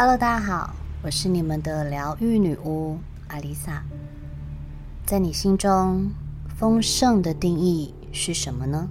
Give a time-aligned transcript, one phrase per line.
[0.00, 3.82] Hello，大家好，我是你们的疗愈女巫阿丽萨。
[5.04, 6.08] 在你心中，
[6.56, 8.88] 丰盛的定义是什么呢？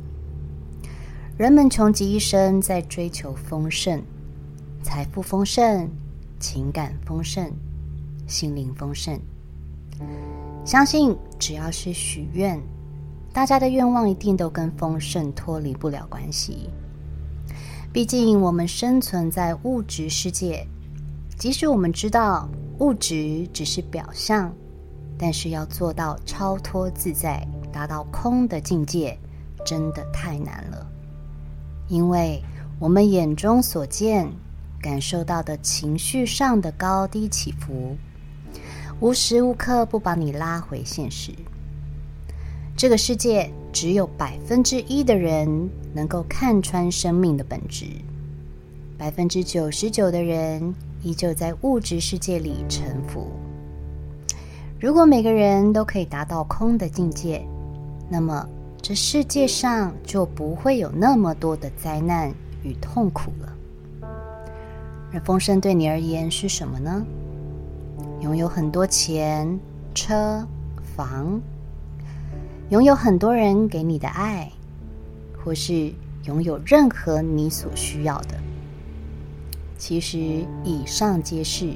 [1.38, 4.02] 人们穷极一生在追求丰盛，
[4.84, 5.88] 财富丰盛，
[6.42, 7.54] 情感丰盛，
[8.28, 9.18] 心灵丰盛。
[10.66, 12.62] 相信只要是许愿，
[13.32, 16.70] 大家的愿望一定都跟丰盛脱离不了关系。
[17.94, 20.68] 毕竟我们生存在物质世界。
[21.38, 24.52] 即使我们知道物质只是表象，
[25.20, 29.16] 但是要做到超脱自在、达到空的境界，
[29.64, 30.84] 真的太难了。
[31.90, 32.42] 因为
[32.80, 34.28] 我们眼中所见、
[34.82, 37.96] 感受到的情绪上的高低起伏，
[39.00, 41.32] 无时无刻不把你拉回现实。
[42.76, 47.86] 这个世界只有百分之一的人能够看穿生命的本质，
[48.98, 50.74] 百分之九十九的人，
[51.08, 53.32] 依旧在物质世界里沉浮。
[54.78, 57.42] 如果每个人都可以达到空的境界，
[58.10, 58.46] 那么
[58.82, 62.30] 这世界上就不会有那么多的灾难
[62.62, 63.54] 与痛苦了。
[65.14, 67.06] 而丰盛对你而言是什么呢？
[68.20, 69.58] 拥有很多钱、
[69.96, 70.46] 车、
[70.94, 71.42] 房，
[72.68, 74.52] 拥有很多人给你的爱，
[75.42, 75.94] 或是
[76.26, 78.36] 拥有任何你所需要的。
[79.78, 81.76] 其实，以上皆是。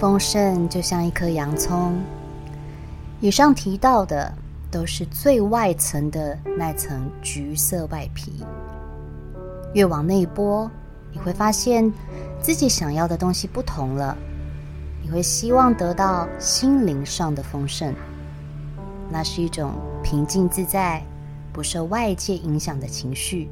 [0.00, 1.96] 丰盛就像一颗洋葱，
[3.20, 4.32] 以上提到的
[4.68, 8.44] 都是最外层的那层橘色外皮。
[9.74, 10.68] 越往内剥，
[11.12, 11.92] 你会发现
[12.42, 14.16] 自己想要的东西不同了。
[15.02, 17.94] 你会希望得到心灵上的丰盛，
[19.08, 19.70] 那是一种
[20.02, 21.00] 平静自在、
[21.52, 23.48] 不受外界影响的情绪。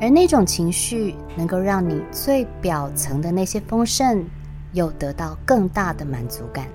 [0.00, 4.24] 而那种情绪能够让你最表层的那些丰盛，
[4.72, 6.66] 又得到更大的满足感。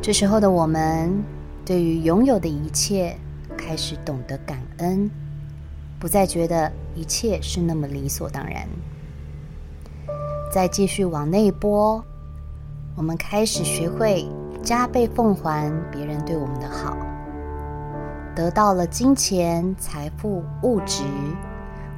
[0.00, 1.22] 这时候的我们，
[1.62, 3.14] 对于拥有的一切
[3.54, 5.10] 开始懂得感恩，
[5.98, 8.66] 不再觉得一切是那么理所当然。
[10.50, 12.02] 再继续往内拨，
[12.96, 14.26] 我们开始学会
[14.62, 16.96] 加倍奉还别人对我们的好，
[18.34, 21.04] 得到了金钱、财富、物质。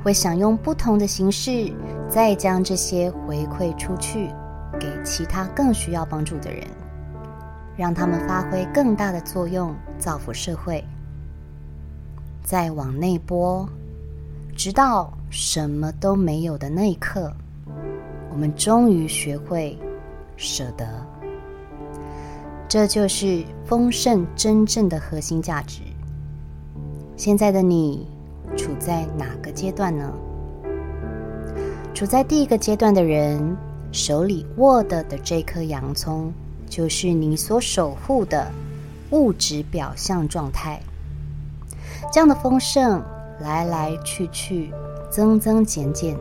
[0.03, 1.73] 会想用不同的形式，
[2.09, 4.31] 再将这些回馈出去，
[4.81, 6.67] 给其他更需要帮助的人，
[7.77, 10.85] 让他们发挥更大的作用，造福社会。
[12.43, 13.65] 再往内剥，
[14.57, 17.33] 直到什么都没有的那一刻，
[18.33, 19.79] 我们终于学会
[20.37, 20.85] 舍得。
[22.69, 25.83] 这就是丰盛真正的核心价值。
[27.17, 28.09] 现在的你。
[28.63, 30.09] 处在哪个阶段呢？
[31.93, 33.57] 处在第一个阶段的人，
[33.91, 36.33] 手里握的的这颗洋葱，
[36.69, 38.49] 就是你所守护的
[39.11, 40.81] 物质表象状态。
[42.13, 43.03] 这样的丰盛
[43.41, 44.73] 来来去去，
[45.11, 46.17] 增增减减，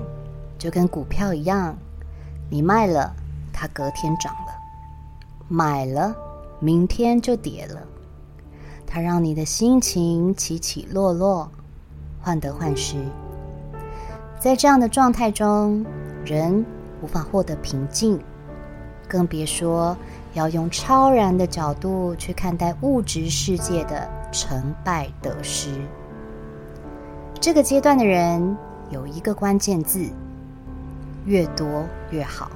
[0.57, 1.77] 就跟股票一样，
[2.49, 3.13] 你卖了，
[3.53, 4.53] 它隔天涨了；
[5.47, 6.15] 买了，
[6.59, 7.83] 明天就跌了。
[8.87, 11.47] 它让你的心情起起落落。
[12.21, 12.97] 患得患失，
[14.39, 15.85] 在这样的状态中，
[16.23, 16.65] 人
[17.01, 18.19] 无法获得平静，
[19.07, 19.97] 更别说
[20.33, 25.69] 要用超然的角度去看待物质世界的成败得失。
[27.39, 28.55] 这个阶段的人
[28.91, 30.07] 有一个关键字：
[31.25, 32.51] 越多越好。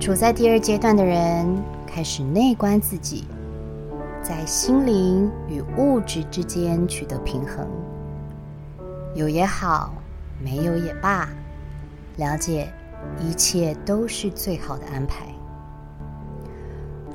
[0.00, 1.46] 处在第二阶段的人
[1.86, 3.26] 开始内观自己。
[4.28, 7.66] 在心灵与物质之间取得平衡，
[9.14, 9.94] 有也好，
[10.38, 11.26] 没有也罢，
[12.18, 12.70] 了解
[13.18, 15.24] 一切都是最好的安排。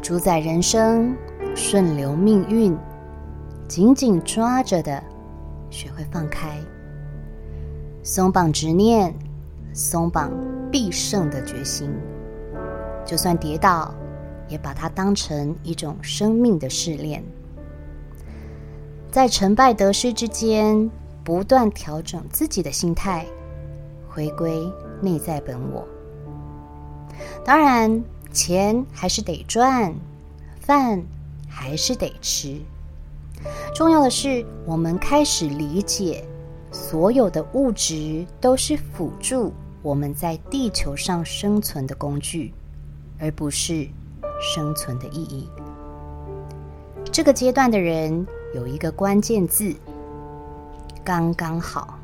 [0.01, 1.15] 主宰人生，
[1.55, 2.75] 顺流命运，
[3.67, 5.03] 紧紧抓着的，
[5.69, 6.57] 学会放开，
[8.01, 9.13] 松绑执念，
[9.71, 10.31] 松绑
[10.71, 11.93] 必胜的决心，
[13.05, 13.93] 就算跌倒。
[14.47, 17.23] 也把它当成一种生命的试炼，
[19.11, 20.89] 在成败得失之间
[21.23, 23.25] 不断调整自己的心态，
[24.09, 24.61] 回归
[25.01, 25.87] 内在本我。
[27.45, 29.93] 当然，钱还是得赚，
[30.59, 31.03] 饭
[31.47, 32.59] 还是得吃。
[33.75, 36.25] 重要的是，我们开始理解，
[36.71, 42.53] 所有的物质都是辅助我们在地球上生存的工具，
[43.19, 43.87] 而不是。
[44.43, 45.49] 生存的意义。
[47.11, 49.73] 这个阶段的人有一个关键字：
[51.03, 51.97] 刚刚好。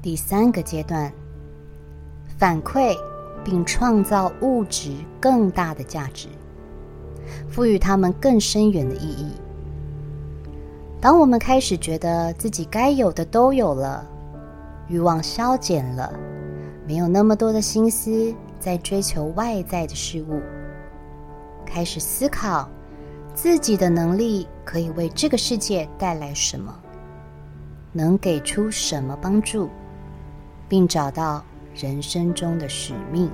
[0.00, 1.12] 第三个阶段，
[2.38, 2.96] 反馈
[3.44, 4.90] 并创造物质
[5.20, 6.28] 更大的价值，
[7.48, 9.32] 赋予他们更深远的意义。
[11.00, 14.06] 当我们开始觉得自己该有的都有了，
[14.88, 16.12] 欲望消减了，
[16.86, 20.40] 没有那么多的心思在追求外在的事物，
[21.66, 22.66] 开始思考
[23.34, 26.74] 自己的能力可以为这个世界带来什么，
[27.92, 29.68] 能给出什么帮助，
[30.66, 31.44] 并找到
[31.74, 33.30] 人生中的使命。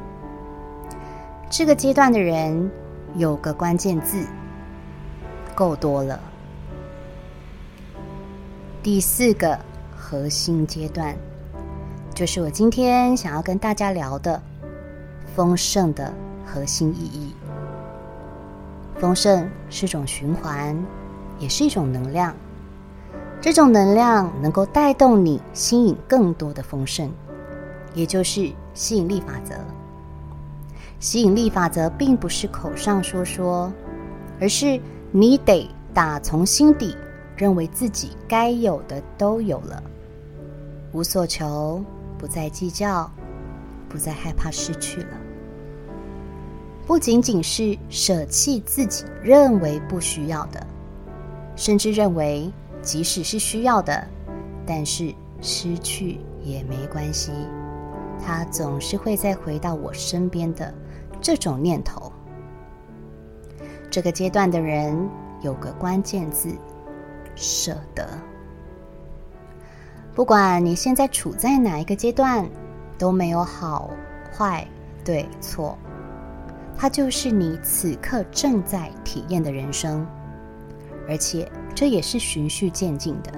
[1.48, 2.68] 这个阶段的人
[3.14, 4.26] 有个关键字，
[5.54, 6.18] 够多了。
[8.82, 9.56] 第四个
[9.96, 11.16] 核心阶段，
[12.16, 14.42] 就是我今天想要跟大家聊的
[15.34, 16.12] 丰盛的
[16.44, 17.34] 核心意义。
[18.98, 20.76] 丰盛是种循环，
[21.38, 22.34] 也是一种能量。
[23.40, 27.10] 这种能量能够带动你吸引更多的丰盛，
[27.94, 29.54] 也就是吸引力法则。
[30.98, 33.72] 吸引力法则并不是口上说说，
[34.38, 34.78] 而是
[35.10, 36.94] 你得打从心底
[37.34, 39.82] 认为自己该有的都有了，
[40.92, 41.82] 无所求，
[42.18, 43.10] 不再计较，
[43.88, 45.19] 不再害怕失去了。
[46.90, 50.66] 不仅仅是舍弃自己认为不需要的，
[51.54, 52.52] 甚至认为
[52.82, 54.04] 即使是需要的，
[54.66, 57.30] 但是失去也没关系，
[58.20, 60.74] 他总是会再回到我身边的
[61.20, 62.12] 这种念头。
[63.88, 65.08] 这个阶段的人
[65.42, 66.52] 有个关键字：
[67.36, 68.04] 舍得。
[70.12, 72.44] 不管你现在处在哪一个阶段，
[72.98, 73.90] 都没有好
[74.36, 74.66] 坏
[75.04, 75.78] 对错。
[76.80, 80.06] 它就是你此刻正在体验的人生，
[81.06, 83.30] 而且这也是循序渐进的。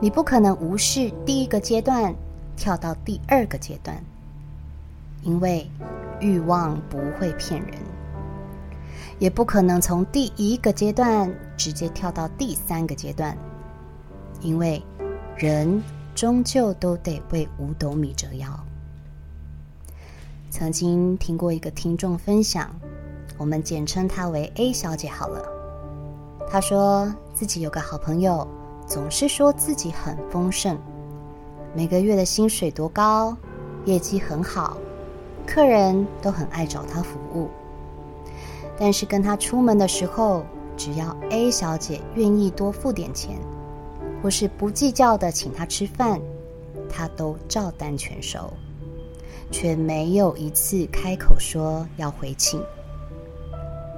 [0.00, 2.14] 你不可能无视第一个阶段，
[2.56, 4.02] 跳到第二个阶段，
[5.22, 5.70] 因为
[6.18, 7.74] 欲望不会骗人；
[9.18, 13.36] 也不可能从第一个阶段直接跳到第三个阶段，
[14.40, 14.82] 因为
[15.36, 15.82] 人
[16.14, 18.48] 终究都得为五斗米折腰。
[20.50, 22.68] 曾经听过一个听众分享，
[23.38, 25.40] 我们简称她为 A 小姐好了。
[26.48, 28.46] 她说自己有个好朋友，
[28.84, 30.76] 总是说自己很丰盛，
[31.72, 33.36] 每个月的薪水多高，
[33.84, 34.76] 业绩很好，
[35.46, 37.48] 客人都很爱找她服务。
[38.76, 40.42] 但是跟她出门的时候，
[40.76, 43.38] 只要 A 小姐愿意多付点钱，
[44.20, 46.20] 或是不计较的请她吃饭，
[46.88, 48.52] 她都照单全收。
[49.50, 52.62] 却没有一次开口说要回请，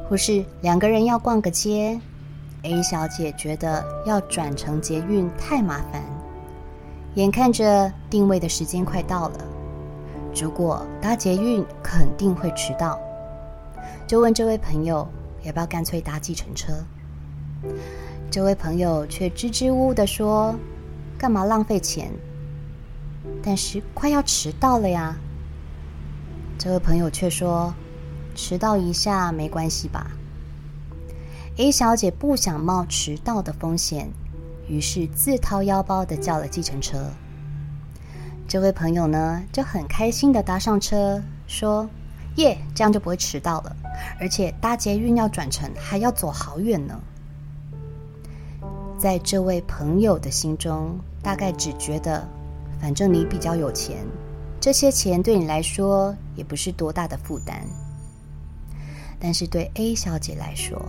[0.09, 2.01] 或是两个人要逛个街
[2.63, 6.03] ，A 小姐觉得要转乘捷运太麻烦，
[7.15, 9.45] 眼看着定位的时间快到了，
[10.35, 12.99] 如果搭捷运肯定会迟到，
[14.07, 15.07] 就问这位朋友
[15.43, 16.73] 要不要干脆搭计程车。
[18.31, 20.55] 这位朋友却支支吾吾的说
[21.19, 22.11] ：“干嘛浪费钱？
[23.43, 25.15] 但是快要迟到了呀。”
[26.63, 27.75] 这位朋友却说
[28.37, 30.13] ：“迟到一下没关系吧
[31.57, 34.09] ？”A 小姐不想冒迟到的风险，
[34.69, 37.11] 于是自掏腰包的叫了计程车。
[38.47, 41.91] 这位朋友呢，就很开心的搭上车，说
[42.39, 43.75] ：“耶，这样就不会迟到了，
[44.21, 47.01] 而且搭捷运要转乘，还要走好远呢。”
[48.97, 52.25] 在这位朋友的心中，大概只觉得，
[52.81, 54.07] 反正你比较有钱。
[54.63, 57.67] 这些钱对你来说也不是多大的负担，
[59.19, 60.81] 但是对 A 小姐来说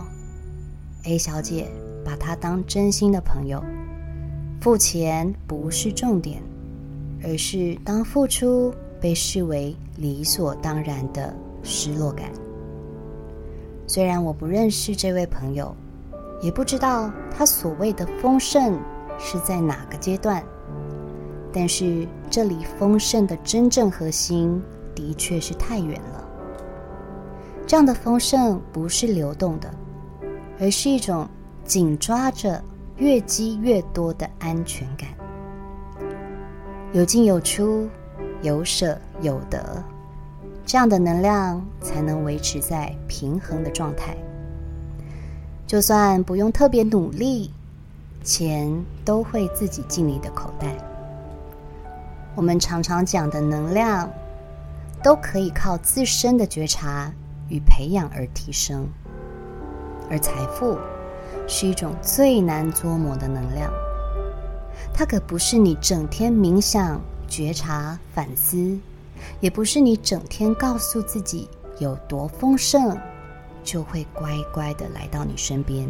[1.06, 1.68] ，A 小姐
[2.04, 3.60] 把她当真心的朋友，
[4.60, 6.40] 付钱不是重点，
[7.24, 12.30] 而是当付出被视为理所当然的失落感。
[13.88, 15.74] 虽然我不认识这位朋友，
[16.40, 18.80] 也不知道他所谓的丰盛
[19.18, 20.40] 是在哪个阶段。
[21.56, 24.60] 但是这里丰盛的真正核心
[24.92, 26.28] 的确是太远了。
[27.64, 29.72] 这样的丰盛不是流动的，
[30.58, 31.28] 而是一种
[31.64, 32.60] 紧抓着
[32.96, 35.08] 越积越多的安全感。
[36.92, 37.88] 有进有出，
[38.42, 39.82] 有舍有得，
[40.66, 44.16] 这样的能量才能维持在平衡的状态。
[45.66, 47.50] 就算不用特别努力，
[48.22, 50.76] 钱都会自己进你的口袋。
[52.34, 54.10] 我们常常讲的能量，
[55.02, 57.12] 都可以靠自身的觉察
[57.48, 58.88] 与培养而提升，
[60.10, 60.76] 而财富
[61.46, 63.72] 是一种最难捉摸的能量。
[64.92, 68.76] 它可不是你整天冥想觉察、反思，
[69.40, 71.48] 也不是你整天告诉自己
[71.78, 72.98] 有多丰盛，
[73.62, 75.88] 就会乖乖的来到你身边。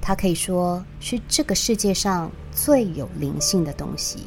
[0.00, 4.26] 它可以说是这个世界上最有灵性的东西。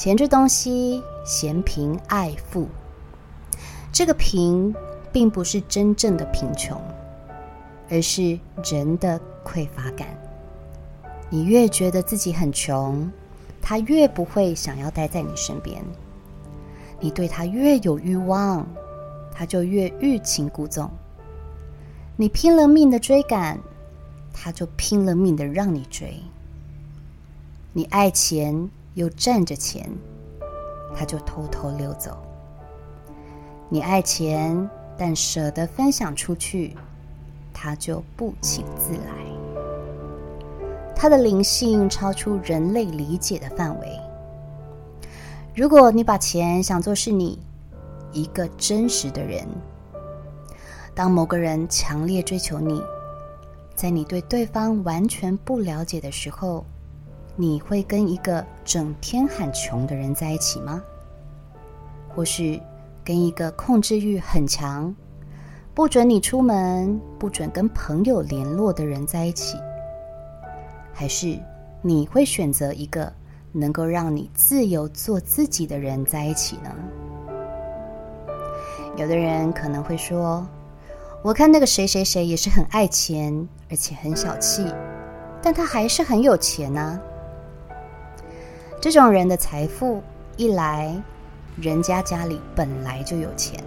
[0.00, 2.66] 钱这东西，嫌贫爱富，
[3.92, 4.74] 这个贫
[5.12, 6.80] 并不是真正的贫穷，
[7.90, 10.08] 而是人的匮乏感。
[11.28, 13.12] 你越觉得自己很穷，
[13.60, 15.82] 他越不会想要待在你身边；
[16.98, 18.66] 你对他越有欲望，
[19.34, 20.90] 他就越欲擒故纵。
[22.16, 23.60] 你拼了命的追赶。
[24.32, 26.22] 他就拼了命的让你追，
[27.74, 29.88] 你爱钱又占着钱，
[30.96, 32.16] 他就偷偷溜走。
[33.68, 34.68] 你爱钱，
[34.98, 36.76] 但舍得分享出去，
[37.52, 39.30] 他就不请自来。
[40.94, 44.00] 他的灵性超出人类理解的范围。
[45.54, 47.38] 如果你把钱想作是你
[48.12, 49.46] 一个真实的人，
[50.94, 52.82] 当某个人强烈追求你，
[53.74, 56.66] 在你对对方完全不了解的时候，
[57.40, 60.82] 你会跟一个整天喊穷的人在一起吗？
[62.14, 62.60] 或是
[63.02, 64.94] 跟一个控制欲很强、
[65.72, 69.56] 不准你出门、不准跟朋友联络的人在一起？
[70.92, 71.40] 还是
[71.80, 73.10] 你会选择一个
[73.52, 76.70] 能够让你自由做自己的人在一起呢？
[78.98, 80.46] 有的人可能会说，
[81.22, 84.70] 我看那个谁谁谁也是很爱钱，而且很小气，
[85.40, 87.00] 但他还是很有钱呐。
[88.80, 90.02] 这种人的财富，
[90.38, 90.96] 一来
[91.60, 93.62] 人家家里本来就有钱，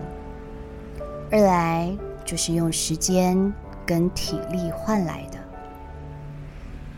[1.30, 3.54] 二来就是用时间
[3.86, 5.38] 跟体力换来的，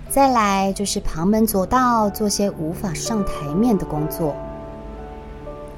[0.08, 4.34] 再来就是旁门左道做些无法上台面的工作，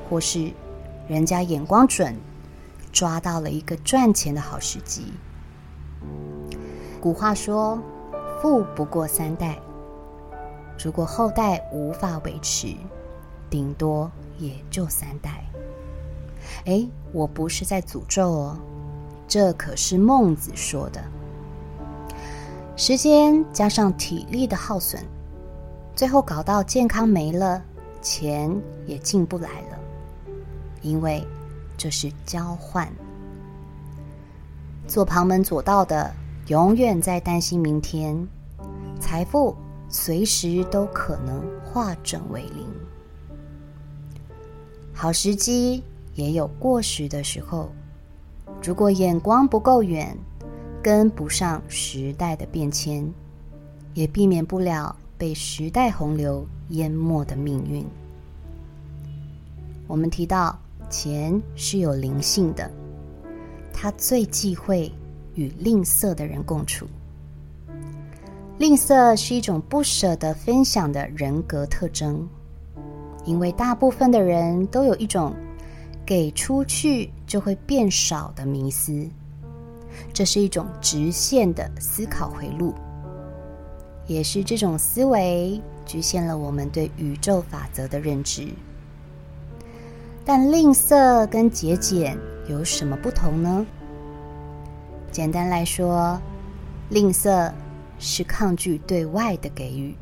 [0.08, 0.52] 或是
[1.08, 2.16] 人家眼光准。
[2.90, 5.14] 抓到了一个赚钱的好时机。
[7.00, 7.80] 古话说
[8.42, 9.56] ：“富不过三代。”
[10.84, 12.76] 如果后代无法维持，
[13.50, 15.44] 顶多也就三代。
[16.66, 18.58] 哎，我不是在诅咒哦，
[19.28, 21.04] 这可是孟子说的。
[22.76, 25.04] 时间加上体力的耗损，
[25.96, 27.62] 最后搞到健康没了，
[28.02, 28.56] 钱
[28.86, 29.80] 也进不来了，
[30.82, 31.26] 因为。
[31.80, 32.92] 这是交换。
[34.88, 36.12] 做旁门左道的，
[36.48, 38.28] 永远在担心明天，
[39.00, 39.56] 财富
[39.90, 42.66] 随时都可能化整为零。
[44.94, 45.84] 好时机
[46.16, 47.72] 也有过时的时候，
[48.64, 50.18] 如果眼光不够远，
[50.82, 53.12] 跟不上时代的变迁，
[53.94, 57.86] 也避免不了被时代洪流淹没的命运。
[59.88, 60.58] 我们提到。
[60.90, 62.72] 钱是有灵性的，
[63.74, 64.90] 它最忌讳
[65.36, 66.88] 与吝啬的人共处。
[68.58, 72.28] 吝啬是一种不舍得分享的人格特征，
[73.24, 75.32] 因为大部分的人都有一种
[76.04, 79.08] 给出去就会变少的迷思，
[80.12, 82.74] 这是一种直线的思考回路，
[84.08, 88.48] 也是这种思维局限了我们对宇宙法则的认知。
[90.26, 92.18] 但吝啬跟节俭
[92.50, 93.64] 有什么不同呢？
[95.12, 96.20] 简单来说，
[96.90, 97.52] 吝啬
[98.00, 99.96] 是抗拒对外的给予，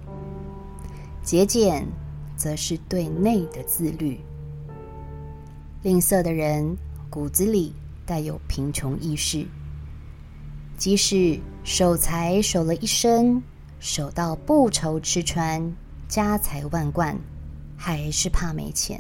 [1.24, 1.86] 节俭
[2.36, 4.20] 则是对内的自律。
[5.82, 6.76] 吝啬的人
[7.10, 7.74] 骨子里
[8.06, 9.46] 带有贫穷意识，
[10.78, 13.42] 即使守财守了一生，
[13.80, 15.74] 守到不愁吃穿、
[16.08, 17.18] 家财万贯，
[17.78, 19.00] 还是怕没钱。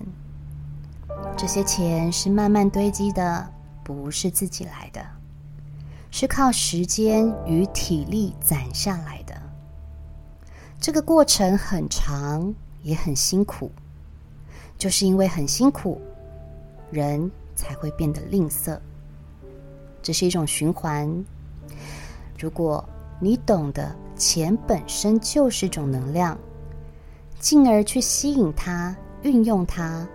[1.35, 3.51] 这些钱是慢慢堆积的，
[3.83, 5.05] 不是自己来的，
[6.17, 9.35] 是靠时间与体力攒下来的。
[10.79, 13.69] 这个过程很长，也很辛苦，
[14.77, 15.99] 就是因为很辛苦，
[16.89, 18.79] 人才会变得吝啬。
[20.01, 21.05] 这是一种循环。
[22.39, 22.81] 如果
[23.19, 26.37] 你懂得钱本身就是一种能量，
[27.41, 30.07] 进而去吸引它、运用它。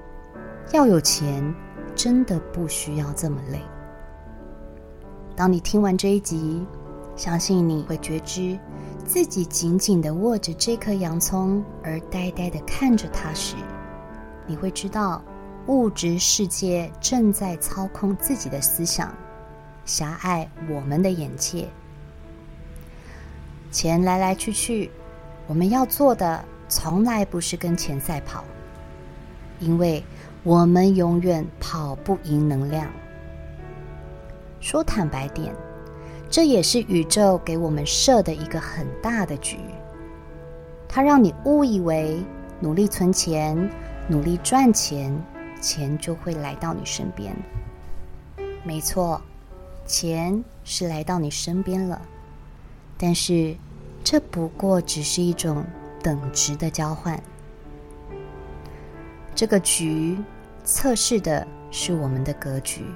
[0.73, 1.55] 要有钱，
[1.95, 3.61] 真的不需要这么累。
[5.41, 6.67] 当你听完这一集，
[7.17, 8.61] 相信你会觉知
[9.07, 13.57] 自己紧紧地握着这颗洋葱，而呆呆地看着它时，
[14.47, 15.25] 你会知道
[15.67, 19.15] 物质世界正在操控自己的思想，
[19.87, 21.67] 狭隘我们的眼界。
[23.71, 24.91] 钱来来去去，
[25.47, 28.45] 我们要做的从来不是跟钱赛跑，
[29.59, 30.05] 因为
[30.43, 32.87] 我们永远跑不赢能量。
[34.61, 35.55] 说坦白点，
[36.31, 39.59] 这也是宇宙给我们设的一个很大的局。
[40.89, 42.23] 它让你误以为
[42.61, 43.69] 努力存钱、
[44.07, 45.13] 努力赚钱，
[45.61, 47.35] 钱就会来到你身边。
[48.63, 49.21] 没错，
[49.87, 52.01] 钱是来到你身边了，
[52.97, 53.57] 但是
[54.05, 55.65] 这不过只是一种。
[56.03, 57.23] 等值的交换，
[59.35, 60.17] 这个局
[60.65, 62.87] 测试的是我们的格局，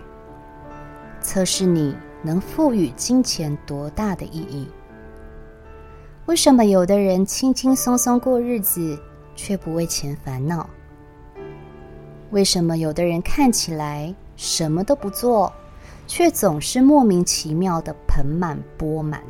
[1.24, 4.68] 测试你能赋予金钱多大的意义。
[6.26, 8.98] 为什么有的人轻轻松松过日子，
[9.34, 10.68] 却不为钱烦恼？
[12.30, 15.50] 为什么有的人看起来什么都不做，
[16.06, 19.22] 却总是莫名其妙的盆满钵满？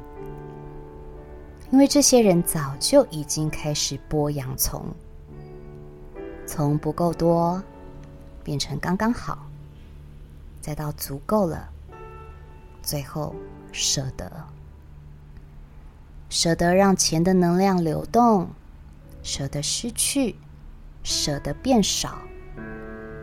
[1.70, 4.84] 因为这些人早就已经开始剥洋葱，
[6.44, 7.62] 从不够多
[8.42, 9.46] 变成刚刚好，
[10.60, 11.68] 再到足够了，
[12.84, 13.34] 最后
[13.72, 14.30] 舍得，
[16.28, 18.48] 舍得让钱的能量流动，
[19.22, 20.36] 舍得失去，
[21.02, 22.18] 舍得变少，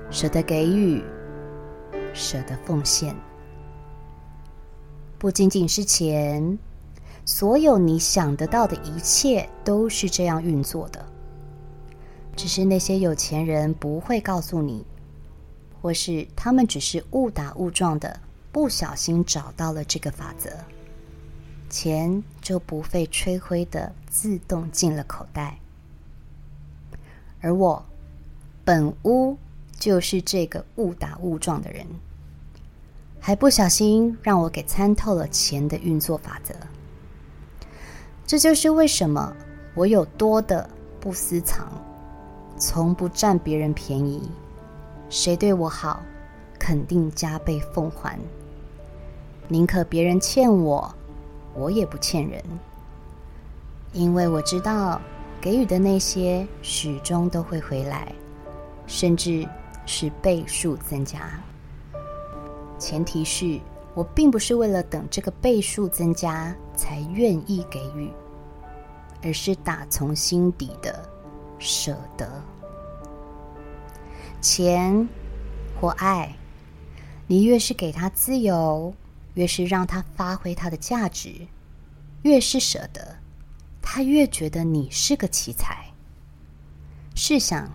[0.10, 1.04] 舍得给予，
[2.14, 3.16] 舍得奉献，
[5.20, 6.58] 不仅仅是钱。
[7.24, 11.06] 所有你想得到的一切都是这样运作的，
[12.36, 14.84] 只是那些有钱人不会告诉你，
[15.80, 18.20] 或是他们只是误打误撞的
[18.52, 20.50] 不小心找到了这个法则，
[21.70, 25.58] 钱就不费吹灰的自动进了口袋。
[27.40, 27.84] 而我，
[28.66, 29.38] 本屋
[29.80, 31.88] 就是这个误打误撞的人，
[33.20, 36.54] 还不小心让我给参透了钱的运作法则。
[38.28, 39.34] 这就是为什么
[39.74, 41.72] 我有多的不私藏，
[42.58, 44.30] 从不占别人便宜，
[45.10, 46.04] 谁对我好，
[46.60, 48.20] 肯定加倍奉还。
[49.52, 50.90] 宁可别人欠我，
[51.54, 52.42] 我也不欠人，
[53.92, 55.02] 因为我知道
[55.42, 58.16] 给予的那些始终都会回来，
[58.88, 59.46] 甚至
[59.86, 61.20] 是倍数增加。
[62.80, 63.60] 前提是
[63.94, 68.10] 我并不是为了等这个倍数增加才愿意给予。
[69.24, 71.08] 而是打从心底的
[71.60, 72.28] 舍得，
[74.42, 75.08] 钱
[75.80, 76.36] 或爱，
[77.28, 78.92] 你越是给他自由，
[79.34, 81.48] 越是让他发挥他的价值，
[82.24, 83.16] 越是舍得，
[83.82, 85.86] 他越觉得你是个奇才。
[87.16, 87.70] 试想，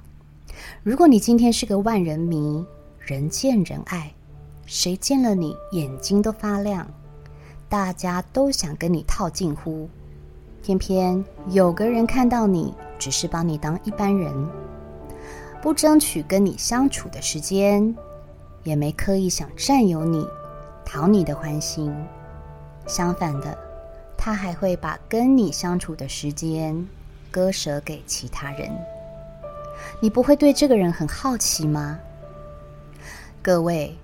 [0.82, 2.64] 如果你今天是个万人迷，
[2.98, 4.12] 人见人爱，
[4.66, 6.86] 谁见了你眼睛都发亮，
[7.68, 9.88] 大家都想跟你套近乎。
[10.62, 14.34] 偏偏有个人看到你，只是把你当一般人，
[15.62, 17.94] 不争取跟你相处的时间，
[18.64, 20.26] 也没刻意想占有你、
[20.86, 21.94] 讨你的欢心。
[22.86, 23.58] 相反的，
[24.16, 26.86] 他还会把跟你相处的时间
[27.30, 28.70] 割舍给其他人。
[30.00, 31.98] 你不会对这个人很好奇吗？
[33.42, 33.94] 各位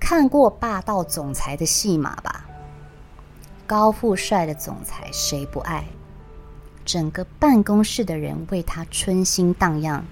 [0.00, 2.46] 看过霸道总裁的戏码吧？
[3.66, 5.84] 高富帅的总裁谁不爱？
[6.84, 10.04] 整个办公室的人为他春心荡漾，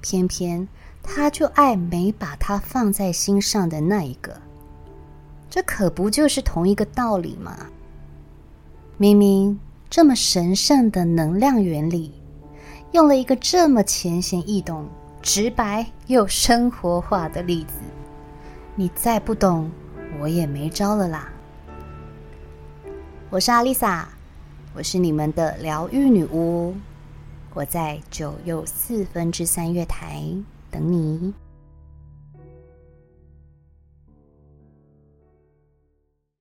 [0.00, 0.66] 偏偏
[1.02, 4.40] 他就爱没把他放在心上的那一个。
[5.54, 7.56] 这可不就是同一个道理吗？
[8.96, 9.56] 明明
[9.88, 12.12] 这么神圣的能量原理，
[12.90, 14.84] 用了一个这么浅显易懂、
[15.22, 17.74] 直白又生活化的例子，
[18.74, 19.70] 你再不懂，
[20.18, 21.32] 我也没招了啦。
[23.30, 24.08] 我是阿丽萨。
[24.74, 26.74] 我是你们的疗愈女巫，
[27.54, 30.20] 我在九又四分之三月台
[30.68, 31.32] 等你。